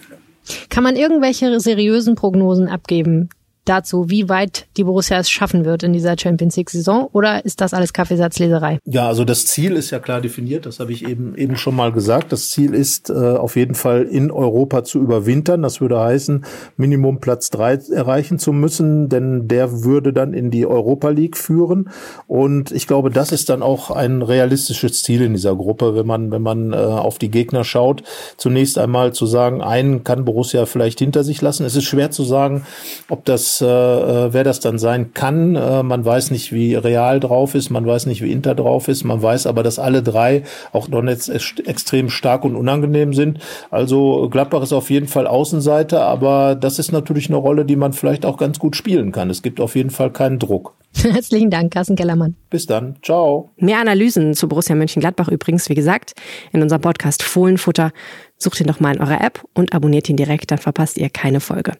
Kann 0.70 0.82
man 0.82 0.96
irgendwelche 0.96 1.60
seriösen 1.60 2.14
Prognosen 2.14 2.68
abgeben, 2.68 3.28
dazu, 3.64 4.10
wie 4.10 4.28
weit 4.28 4.66
die 4.76 4.84
Borussia 4.84 5.18
es 5.18 5.30
schaffen 5.30 5.64
wird 5.64 5.82
in 5.82 5.92
dieser 5.92 6.16
Champions 6.18 6.56
League 6.56 6.70
Saison 6.70 7.08
oder 7.12 7.44
ist 7.44 7.60
das 7.60 7.74
alles 7.74 7.92
Kaffeesatzleserei? 7.92 8.78
Ja, 8.84 9.08
also 9.08 9.24
das 9.24 9.46
Ziel 9.46 9.72
ist 9.72 9.90
ja 9.90 9.98
klar 9.98 10.20
definiert, 10.20 10.66
das 10.66 10.80
habe 10.80 10.92
ich 10.92 11.06
eben 11.06 11.34
eben 11.36 11.56
schon 11.56 11.74
mal 11.74 11.92
gesagt. 11.92 12.32
Das 12.32 12.50
Ziel 12.50 12.74
ist 12.74 13.10
äh, 13.10 13.12
auf 13.12 13.56
jeden 13.56 13.74
Fall 13.74 14.02
in 14.02 14.30
Europa 14.30 14.84
zu 14.84 15.00
überwintern. 15.00 15.62
Das 15.62 15.80
würde 15.80 16.00
heißen, 16.00 16.44
Minimum 16.76 17.20
Platz 17.20 17.50
drei 17.50 17.74
erreichen 17.74 18.38
zu 18.38 18.52
müssen, 18.52 19.08
denn 19.08 19.48
der 19.48 19.84
würde 19.84 20.12
dann 20.12 20.34
in 20.34 20.50
die 20.50 20.66
Europa 20.66 21.08
League 21.08 21.36
führen 21.36 21.90
und 22.26 22.70
ich 22.72 22.86
glaube, 22.86 23.10
das 23.10 23.32
ist 23.32 23.48
dann 23.48 23.62
auch 23.62 23.90
ein 23.90 24.22
realistisches 24.22 25.02
Ziel 25.02 25.22
in 25.22 25.32
dieser 25.32 25.56
Gruppe, 25.56 25.96
wenn 25.96 26.06
man 26.06 26.30
wenn 26.30 26.42
man 26.42 26.72
äh, 26.72 26.76
auf 26.76 27.18
die 27.18 27.30
Gegner 27.30 27.64
schaut. 27.64 28.02
Zunächst 28.36 28.78
einmal 28.78 29.12
zu 29.12 29.26
sagen, 29.26 29.62
einen 29.62 30.04
kann 30.04 30.24
Borussia 30.24 30.66
vielleicht 30.66 30.98
hinter 30.98 31.24
sich 31.24 31.40
lassen. 31.40 31.64
Es 31.64 31.76
ist 31.76 31.84
schwer 31.84 32.10
zu 32.10 32.24
sagen, 32.24 32.66
ob 33.08 33.24
das 33.24 33.53
äh, 33.60 33.66
äh, 33.66 34.32
wer 34.32 34.44
das 34.44 34.60
dann 34.60 34.78
sein 34.78 35.12
kann. 35.14 35.56
Äh, 35.56 35.82
man 35.82 36.04
weiß 36.04 36.30
nicht, 36.30 36.52
wie 36.52 36.74
Real 36.74 37.20
drauf 37.20 37.54
ist, 37.54 37.70
man 37.70 37.86
weiß 37.86 38.06
nicht, 38.06 38.22
wie 38.22 38.32
Inter 38.32 38.54
drauf 38.54 38.88
ist, 38.88 39.04
man 39.04 39.22
weiß 39.22 39.46
aber, 39.46 39.62
dass 39.62 39.78
alle 39.78 40.02
drei 40.02 40.44
auch 40.72 40.88
Donetsk 40.88 41.30
extrem 41.66 42.10
stark 42.10 42.44
und 42.44 42.56
unangenehm 42.56 43.14
sind. 43.14 43.38
Also 43.70 44.28
Gladbach 44.28 44.62
ist 44.62 44.72
auf 44.72 44.90
jeden 44.90 45.08
Fall 45.08 45.26
Außenseiter, 45.26 46.02
aber 46.02 46.54
das 46.54 46.78
ist 46.78 46.92
natürlich 46.92 47.28
eine 47.28 47.36
Rolle, 47.36 47.64
die 47.64 47.76
man 47.76 47.92
vielleicht 47.92 48.26
auch 48.26 48.36
ganz 48.36 48.58
gut 48.58 48.76
spielen 48.76 49.12
kann. 49.12 49.30
Es 49.30 49.42
gibt 49.42 49.60
auf 49.60 49.76
jeden 49.76 49.90
Fall 49.90 50.10
keinen 50.10 50.38
Druck. 50.38 50.74
Herzlichen 51.02 51.50
Dank, 51.50 51.72
Carsten 51.72 51.96
Kellermann. 51.96 52.36
Bis 52.50 52.66
dann. 52.66 52.96
Ciao. 53.02 53.50
Mehr 53.56 53.78
Analysen 53.78 54.34
zu 54.34 54.48
Borussia 54.48 54.74
Mönchengladbach 54.74 55.28
übrigens, 55.28 55.68
wie 55.68 55.74
gesagt, 55.74 56.14
in 56.52 56.62
unserem 56.62 56.80
Podcast 56.80 57.22
Fohlenfutter. 57.22 57.92
Sucht 58.36 58.60
ihn 58.60 58.66
doch 58.66 58.80
mal 58.80 58.94
in 58.94 59.00
eurer 59.00 59.20
App 59.20 59.44
und 59.54 59.72
abonniert 59.74 60.08
ihn 60.08 60.16
direkt, 60.16 60.50
dann 60.50 60.58
verpasst 60.58 60.98
ihr 60.98 61.10
keine 61.10 61.40
Folge. 61.40 61.72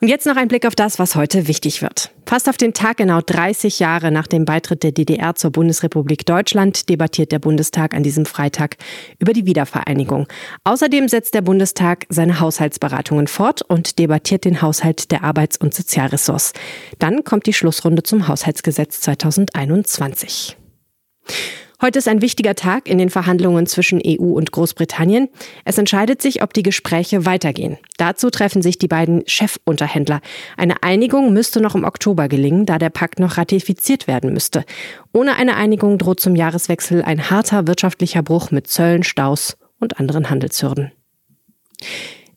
Und 0.00 0.08
jetzt 0.08 0.26
noch 0.26 0.36
ein 0.36 0.48
Blick 0.48 0.66
auf 0.66 0.74
das, 0.74 0.98
was 0.98 1.16
heute 1.16 1.48
wichtig 1.48 1.82
wird. 1.82 2.10
Fast 2.28 2.46
auf 2.46 2.58
den 2.58 2.74
Tag 2.74 2.98
genau 2.98 3.22
30 3.22 3.78
Jahre 3.78 4.10
nach 4.10 4.26
dem 4.26 4.44
Beitritt 4.44 4.82
der 4.82 4.92
DDR 4.92 5.34
zur 5.34 5.50
Bundesrepublik 5.50 6.26
Deutschland 6.26 6.90
debattiert 6.90 7.32
der 7.32 7.38
Bundestag 7.38 7.94
an 7.94 8.02
diesem 8.02 8.26
Freitag 8.26 8.76
über 9.18 9.32
die 9.32 9.46
Wiedervereinigung. 9.46 10.28
Außerdem 10.62 11.08
setzt 11.08 11.32
der 11.32 11.40
Bundestag 11.40 12.04
seine 12.10 12.38
Haushaltsberatungen 12.38 13.28
fort 13.28 13.62
und 13.62 13.98
debattiert 13.98 14.44
den 14.44 14.60
Haushalt 14.60 15.10
der 15.10 15.24
Arbeits- 15.24 15.56
und 15.56 15.72
Sozialressorts. 15.72 16.52
Dann 16.98 17.24
kommt 17.24 17.46
die 17.46 17.54
Schlussrunde 17.54 18.02
zum 18.02 18.28
Haushaltsgesetz 18.28 19.00
2021. 19.00 20.58
Heute 21.80 22.00
ist 22.00 22.08
ein 22.08 22.22
wichtiger 22.22 22.56
Tag 22.56 22.88
in 22.88 22.98
den 22.98 23.08
Verhandlungen 23.08 23.66
zwischen 23.66 24.02
EU 24.04 24.32
und 24.32 24.50
Großbritannien. 24.50 25.28
Es 25.64 25.78
entscheidet 25.78 26.20
sich, 26.20 26.42
ob 26.42 26.52
die 26.52 26.64
Gespräche 26.64 27.24
weitergehen. 27.24 27.78
Dazu 27.98 28.30
treffen 28.30 28.62
sich 28.62 28.78
die 28.78 28.88
beiden 28.88 29.22
Chefunterhändler. 29.28 30.20
Eine 30.56 30.82
Einigung 30.82 31.32
müsste 31.32 31.60
noch 31.60 31.76
im 31.76 31.84
Oktober 31.84 32.26
gelingen, 32.26 32.66
da 32.66 32.78
der 32.78 32.90
Pakt 32.90 33.20
noch 33.20 33.38
ratifiziert 33.38 34.08
werden 34.08 34.32
müsste. 34.32 34.64
Ohne 35.12 35.36
eine 35.36 35.54
Einigung 35.54 35.98
droht 35.98 36.18
zum 36.18 36.34
Jahreswechsel 36.34 37.02
ein 37.02 37.30
harter 37.30 37.68
wirtschaftlicher 37.68 38.24
Bruch 38.24 38.50
mit 38.50 38.66
Zöllen, 38.66 39.04
Staus 39.04 39.56
und 39.78 40.00
anderen 40.00 40.30
Handelshürden. 40.30 40.90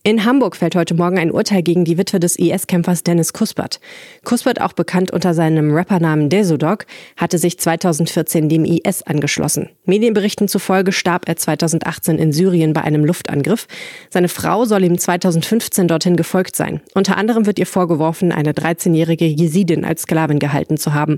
In 0.03 0.25
Hamburg 0.25 0.55
fällt 0.55 0.75
heute 0.75 0.95
Morgen 0.95 1.19
ein 1.19 1.29
Urteil 1.29 1.61
gegen 1.61 1.85
die 1.85 1.99
Witwe 1.99 2.19
des 2.19 2.35
IS-Kämpfers 2.35 3.03
Dennis 3.03 3.33
Kuspert. 3.33 3.79
Kuspert, 4.23 4.59
auch 4.59 4.73
bekannt 4.73 5.11
unter 5.11 5.35
seinem 5.35 5.75
Rappernamen 5.75 6.27
Desodog, 6.27 6.87
hatte 7.17 7.37
sich 7.37 7.59
2014 7.59 8.49
dem 8.49 8.65
IS 8.65 9.03
angeschlossen. 9.03 9.69
Medienberichten 9.85 10.47
zufolge 10.47 10.91
starb 10.91 11.29
er 11.29 11.35
2018 11.35 12.17
in 12.17 12.31
Syrien 12.31 12.73
bei 12.73 12.81
einem 12.81 13.05
Luftangriff. 13.05 13.67
Seine 14.09 14.27
Frau 14.27 14.65
soll 14.65 14.85
ihm 14.85 14.97
2015 14.97 15.87
dorthin 15.87 16.15
gefolgt 16.15 16.55
sein. 16.55 16.81
Unter 16.95 17.15
anderem 17.15 17.45
wird 17.45 17.59
ihr 17.59 17.67
vorgeworfen, 17.67 18.31
eine 18.31 18.53
13-jährige 18.53 19.25
Jesidin 19.25 19.85
als 19.85 20.01
Sklavin 20.01 20.39
gehalten 20.39 20.77
zu 20.77 20.95
haben. 20.95 21.17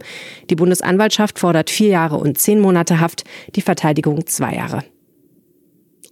Die 0.50 0.56
Bundesanwaltschaft 0.56 1.40
fordert 1.40 1.70
vier 1.70 1.88
Jahre 1.88 2.18
und 2.18 2.38
zehn 2.38 2.60
Monate 2.60 3.00
Haft, 3.00 3.24
die 3.56 3.62
Verteidigung 3.62 4.28
zwei 4.28 4.56
Jahre. 4.56 4.84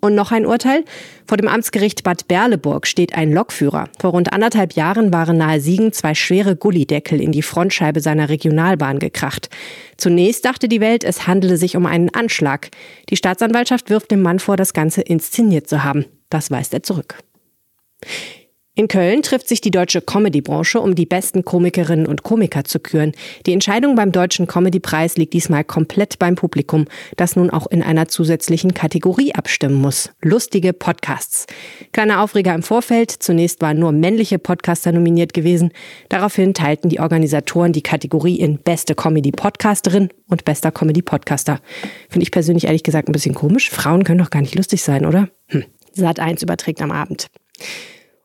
Und 0.01 0.15
noch 0.15 0.31
ein 0.31 0.47
Urteil. 0.47 0.83
Vor 1.27 1.37
dem 1.37 1.47
Amtsgericht 1.47 2.03
Bad 2.03 2.27
Berleburg 2.27 2.87
steht 2.87 3.13
ein 3.15 3.31
Lokführer. 3.31 3.87
Vor 3.99 4.11
rund 4.11 4.33
anderthalb 4.33 4.73
Jahren 4.73 5.13
waren 5.13 5.37
nahe 5.37 5.61
Siegen 5.61 5.93
zwei 5.93 6.15
schwere 6.15 6.55
Gullideckel 6.55 7.21
in 7.21 7.31
die 7.31 7.43
Frontscheibe 7.43 8.01
seiner 8.01 8.29
Regionalbahn 8.29 8.97
gekracht. 8.97 9.49
Zunächst 9.97 10.43
dachte 10.43 10.67
die 10.67 10.81
Welt, 10.81 11.03
es 11.03 11.27
handele 11.27 11.55
sich 11.55 11.77
um 11.77 11.85
einen 11.85 12.09
Anschlag. 12.09 12.69
Die 13.09 13.15
Staatsanwaltschaft 13.15 13.91
wirft 13.91 14.09
dem 14.09 14.23
Mann 14.23 14.39
vor, 14.39 14.57
das 14.57 14.73
Ganze 14.73 15.01
inszeniert 15.01 15.69
zu 15.69 15.83
haben. 15.83 16.05
Das 16.29 16.49
weist 16.49 16.73
er 16.73 16.81
zurück. 16.81 17.17
In 18.73 18.87
Köln 18.87 19.21
trifft 19.21 19.49
sich 19.49 19.59
die 19.59 19.69
deutsche 19.69 19.99
Comedy-Branche, 19.99 20.79
um 20.79 20.95
die 20.95 21.05
besten 21.05 21.43
Komikerinnen 21.43 22.07
und 22.07 22.23
Komiker 22.23 22.63
zu 22.63 22.79
küren. 22.79 23.11
Die 23.45 23.51
Entscheidung 23.51 23.95
beim 23.95 24.13
Deutschen 24.13 24.47
Comedy-Preis 24.47 25.17
liegt 25.17 25.33
diesmal 25.33 25.65
komplett 25.65 26.19
beim 26.19 26.35
Publikum, 26.35 26.85
das 27.17 27.35
nun 27.35 27.49
auch 27.49 27.67
in 27.67 27.83
einer 27.83 28.07
zusätzlichen 28.07 28.73
Kategorie 28.73 29.35
abstimmen 29.35 29.75
muss. 29.75 30.11
Lustige 30.21 30.71
Podcasts. 30.71 31.47
Kleiner 31.91 32.21
Aufreger 32.21 32.55
im 32.55 32.63
Vorfeld. 32.63 33.11
Zunächst 33.11 33.61
waren 33.61 33.77
nur 33.77 33.91
männliche 33.91 34.39
Podcaster 34.39 34.93
nominiert 34.93 35.33
gewesen. 35.33 35.73
Daraufhin 36.07 36.53
teilten 36.53 36.89
die 36.89 37.01
Organisatoren 37.01 37.73
die 37.73 37.83
Kategorie 37.83 38.39
in 38.39 38.57
Beste 38.57 38.95
Comedy-Podcasterin 38.95 40.11
und 40.29 40.45
Bester 40.45 40.71
Comedy-Podcaster. 40.71 41.59
Finde 42.07 42.23
ich 42.23 42.31
persönlich 42.31 42.67
ehrlich 42.67 42.83
gesagt 42.83 43.09
ein 43.09 43.13
bisschen 43.13 43.35
komisch. 43.35 43.69
Frauen 43.69 44.05
können 44.05 44.19
doch 44.19 44.29
gar 44.29 44.41
nicht 44.41 44.55
lustig 44.55 44.81
sein, 44.81 45.05
oder? 45.05 45.27
Hm. 45.47 45.65
Sat 45.91 46.21
1 46.21 46.41
überträgt 46.41 46.81
am 46.81 46.91
Abend. 46.91 47.27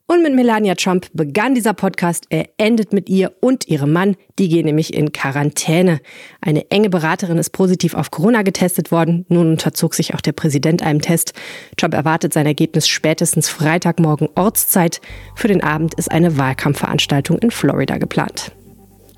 Und 0.08 0.22
mit 0.22 0.34
Melania 0.34 0.76
Trump 0.76 1.08
begann 1.14 1.56
dieser 1.56 1.74
Podcast. 1.74 2.26
Er 2.30 2.48
endet 2.58 2.92
mit 2.92 3.08
ihr 3.08 3.32
und 3.40 3.66
ihrem 3.66 3.92
Mann. 3.92 4.14
Die 4.38 4.48
gehen 4.48 4.66
nämlich 4.66 4.94
in 4.94 5.10
Quarantäne. 5.10 6.00
Eine 6.40 6.70
enge 6.70 6.90
Beraterin 6.90 7.38
ist 7.38 7.50
positiv 7.50 7.94
auf 7.94 8.12
Corona 8.12 8.42
getestet 8.42 8.92
worden. 8.92 9.26
Nun 9.28 9.50
unterzog 9.50 9.94
sich 9.94 10.14
auch 10.14 10.20
der 10.20 10.30
Präsident 10.30 10.80
einem 10.80 11.00
Test. 11.00 11.32
Trump 11.76 11.94
erwartet 11.94 12.32
sein 12.32 12.46
Ergebnis 12.46 12.86
spätestens 12.86 13.48
Freitagmorgen 13.48 14.28
Ortszeit. 14.36 15.00
Für 15.34 15.48
den 15.48 15.64
Abend 15.64 15.94
ist 15.94 16.10
eine 16.10 16.38
Wahlkampfveranstaltung 16.38 17.38
in 17.38 17.50
Florida 17.50 17.98
geplant. 17.98 18.52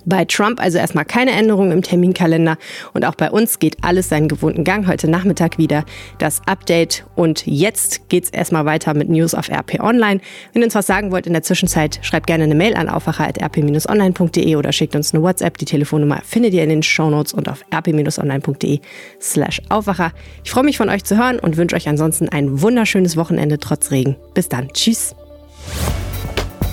Bei 0.08 0.24
Trump 0.24 0.58
also 0.58 0.78
erstmal 0.78 1.04
keine 1.04 1.32
Änderung 1.32 1.70
im 1.70 1.82
Terminkalender 1.82 2.56
und 2.94 3.04
auch 3.04 3.14
bei 3.14 3.30
uns 3.30 3.58
geht 3.58 3.76
alles 3.82 4.08
seinen 4.08 4.28
gewohnten 4.28 4.64
Gang 4.64 4.86
heute 4.86 5.06
Nachmittag 5.08 5.58
wieder. 5.58 5.84
Das 6.18 6.40
Update 6.46 7.04
und 7.14 7.46
jetzt 7.46 8.08
geht's 8.08 8.30
erstmal 8.30 8.64
weiter 8.64 8.94
mit 8.94 9.10
News 9.10 9.34
auf 9.34 9.50
RP 9.50 9.80
Online. 9.80 10.20
Wenn 10.52 10.62
ihr 10.62 10.66
uns 10.66 10.74
was 10.74 10.86
sagen 10.86 11.12
wollt 11.12 11.26
in 11.26 11.34
der 11.34 11.42
Zwischenzeit, 11.42 11.98
schreibt 12.00 12.26
gerne 12.26 12.44
eine 12.44 12.54
Mail 12.54 12.74
an 12.74 12.88
aufwacher.rp-online.de 12.88 14.56
oder 14.56 14.72
schickt 14.72 14.96
uns 14.96 15.12
eine 15.12 15.22
WhatsApp. 15.22 15.58
Die 15.58 15.66
Telefonnummer 15.66 16.22
findet 16.24 16.54
ihr 16.54 16.62
in 16.62 16.70
den 16.70 16.82
Shownotes 16.82 17.34
und 17.34 17.46
auf 17.50 17.62
rp-online.de 17.70 18.80
slash 19.20 19.60
Aufwacher. 19.68 20.12
Ich 20.42 20.50
freue 20.50 20.64
mich 20.64 20.78
von 20.78 20.88
euch 20.88 21.04
zu 21.04 21.18
hören 21.18 21.38
und 21.38 21.58
wünsche 21.58 21.76
euch 21.76 21.86
ansonsten 21.86 22.30
ein 22.30 22.62
wunderschönes 22.62 23.18
Wochenende 23.18 23.58
trotz 23.58 23.90
Regen. 23.90 24.16
Bis 24.32 24.48
dann. 24.48 24.72
Tschüss. 24.72 25.14